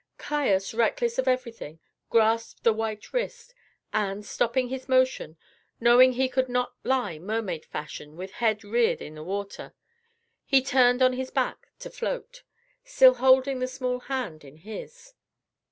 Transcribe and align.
Caius, 0.17 0.73
reckless 0.73 1.19
of 1.19 1.27
everything, 1.27 1.79
grasped 2.09 2.63
the 2.63 2.73
white 2.73 3.13
wrist, 3.13 3.53
and, 3.93 4.25
stopping 4.25 4.69
his 4.69 4.89
motion, 4.89 5.37
knowing 5.79 6.13
he 6.13 6.27
could 6.27 6.49
not 6.49 6.73
lie 6.83 7.19
mermaid 7.19 7.65
fashion 7.65 8.17
with 8.17 8.31
head 8.31 8.63
reared 8.63 8.99
in 8.99 9.13
the 9.13 9.23
water, 9.23 9.75
he 10.43 10.63
turned 10.63 11.03
on 11.03 11.13
his 11.13 11.29
back 11.29 11.67
to 11.77 11.91
float, 11.91 12.41
still 12.83 13.13
holding 13.13 13.59
the 13.59 13.67
small 13.67 13.99
hand 13.99 14.43
in 14.43 14.55
his. 14.57 15.13